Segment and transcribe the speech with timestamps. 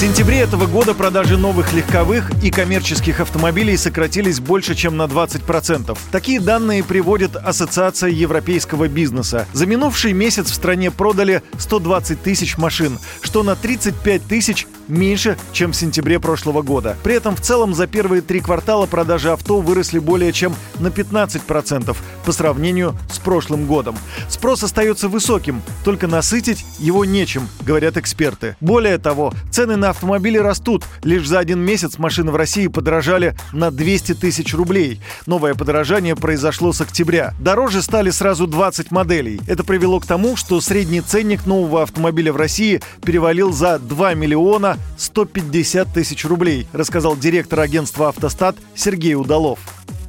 [0.00, 5.98] Сентябре этого года продажи новых легковых и коммерческих автомобилей сократились больше, чем на 20%.
[6.10, 9.46] Такие данные приводит Ассоциация европейского бизнеса.
[9.52, 15.72] За минувший месяц в стране продали 120 тысяч машин, что на 35 тысяч меньше, чем
[15.72, 16.96] в сентябре прошлого года.
[17.02, 21.94] При этом в целом за первые три квартала продажи авто выросли более чем на 15%
[22.24, 23.98] по сравнению с прошлым годом.
[24.28, 28.56] Спрос остается высоким, только насытить его нечем, говорят эксперты.
[28.60, 30.84] Более того, цены на автомобили растут.
[31.02, 35.00] Лишь за один месяц машины в России подорожали на 200 тысяч рублей.
[35.26, 37.34] Новое подорожание произошло с октября.
[37.40, 39.40] Дороже стали сразу 20 моделей.
[39.46, 44.78] Это привело к тому, что средний ценник нового автомобиля в России перевалил за 2 миллиона
[44.96, 49.58] 150 тысяч рублей, рассказал директор агентства «Автостат» Сергей Удалов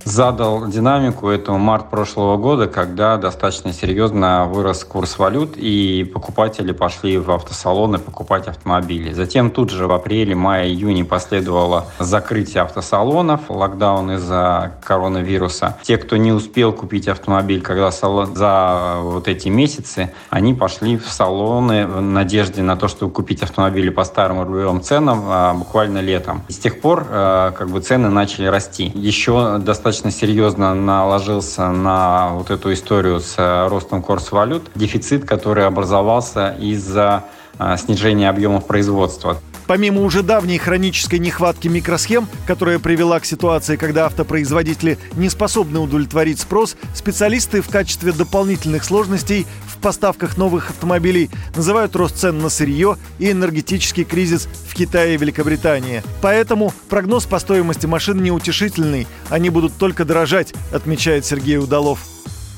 [0.03, 7.17] задал динамику этого март прошлого года, когда достаточно серьезно вырос курс валют, и покупатели пошли
[7.17, 9.13] в автосалоны покупать автомобили.
[9.13, 15.77] Затем тут же в апреле, мае, июне последовало закрытие автосалонов, локдаун из-за коронавируса.
[15.83, 21.85] Те, кто не успел купить автомобиль, когда за вот эти месяцы, они пошли в салоны
[21.85, 26.43] в надежде на то, чтобы купить автомобили по старым рублевым ценам а, буквально летом.
[26.47, 28.91] с тех пор а, как бы цены начали расти.
[28.95, 35.25] Еще достаточно достаточно серьезно наложился на вот эту историю с э, ростом курса валют, дефицит,
[35.25, 37.25] который образовался из-за
[37.59, 39.37] э, снижения объемов производства.
[39.67, 46.39] Помимо уже давней хронической нехватки микросхем, которая привела к ситуации, когда автопроизводители не способны удовлетворить
[46.39, 49.45] спрос, специалисты в качестве дополнительных сложностей
[49.81, 56.03] поставках новых автомобилей называют рост цен на сырье и энергетический кризис в Китае и Великобритании.
[56.21, 59.07] Поэтому прогноз по стоимости машин неутешительный.
[59.29, 61.99] Они будут только дорожать, отмечает Сергей Удалов.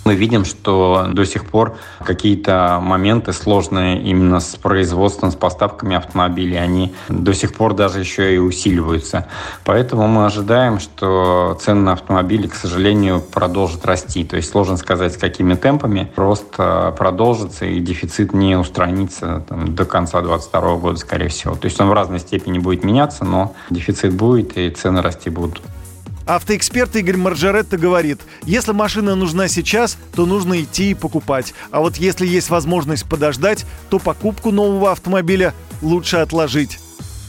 [0.05, 6.57] Мы видим, что до сих пор какие-то моменты сложные именно с производством, с поставками автомобилей,
[6.57, 9.27] они до сих пор даже еще и усиливаются.
[9.63, 14.25] Поэтому мы ожидаем, что цены на автомобили, к сожалению, продолжат расти.
[14.25, 16.11] То есть сложно сказать, с какими темпами.
[16.15, 21.55] Рост э, продолжится и дефицит не устранится там, до конца 2022 года, скорее всего.
[21.55, 25.61] То есть он в разной степени будет меняться, но дефицит будет и цены расти будут.
[26.25, 31.53] Автоэксперт Игорь Маржаретто говорит, если машина нужна сейчас, то нужно идти и покупать.
[31.71, 36.79] А вот если есть возможность подождать, то покупку нового автомобиля лучше отложить.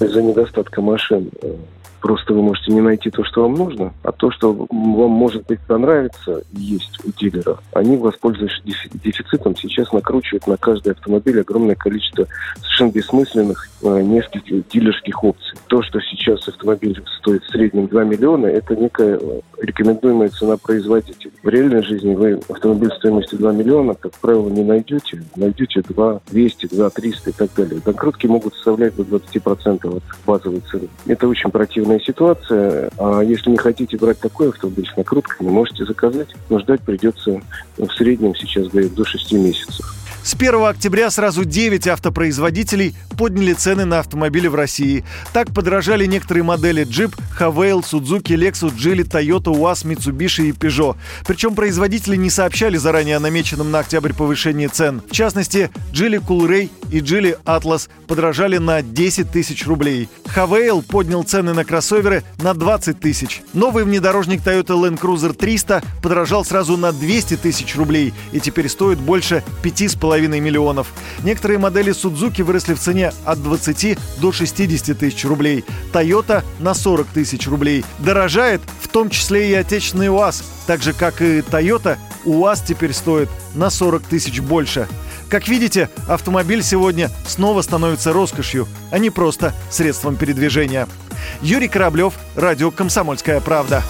[0.00, 1.54] Из-за недостатка машин э,
[2.04, 5.58] Просто вы можете не найти то, что вам нужно, а то, что вам, может быть,
[5.60, 7.56] понравится, есть у дилера.
[7.72, 8.60] Они, воспользуясь
[8.92, 12.26] дефицитом, сейчас накручивают на каждый автомобиль огромное количество
[12.60, 15.56] совершенно бессмысленных э, нескольких дилерских опций.
[15.68, 21.30] То, что сейчас автомобиль стоит в среднем 2 миллиона, это некая э, рекомендуемая цена производителя.
[21.42, 25.22] В реальной жизни вы автомобиль стоимостью 2 миллиона, как правило, не найдете.
[25.36, 27.80] Найдете 2 200, 2 300 и так далее.
[27.86, 30.88] Накрутки могут составлять до 20% от базовой цены.
[31.06, 32.90] Это очень противно сложная ситуация.
[32.98, 37.40] А если не хотите брать такой автомобиль с накрутками, можете заказать, но ждать придется
[37.76, 39.94] в среднем сейчас дают до 6 месяцев.
[40.22, 45.04] С 1 октября сразу 9 автопроизводителей подняли цены на автомобили в России.
[45.34, 50.96] Так подорожали некоторые модели Jeep, Havail, Suzuki, Lexus, Geely, Toyota, UAZ, Mitsubishi и Peugeot.
[51.26, 55.02] Причем производители не сообщали заранее о намеченном на октябрь повышении цен.
[55.06, 60.08] В частности, Geely Coolray и Geely Atlas подорожали на 10 тысяч рублей.
[60.34, 63.42] Havail поднял цены на кроссоверы на 20 тысяч.
[63.52, 68.98] Новый внедорожник Toyota Land Cruiser 300 подорожал сразу на 200 тысяч рублей и теперь стоит
[68.98, 70.92] больше 5,5 2,5 миллионов.
[71.22, 75.64] Некоторые модели Судзуки выросли в цене от 20 до 60 тысяч рублей.
[75.92, 77.84] Toyota на 40 тысяч рублей.
[77.98, 80.44] Дорожает в том числе и отечественный УАЗ.
[80.66, 84.88] Так же, как и Toyota, УАЗ теперь стоит на 40 тысяч больше.
[85.28, 90.88] Как видите, автомобиль сегодня снова становится роскошью, а не просто средством передвижения.
[91.40, 93.82] Юрий Кораблев, радио «Комсомольская правда».